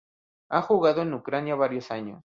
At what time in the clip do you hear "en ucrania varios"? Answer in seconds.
1.03-1.91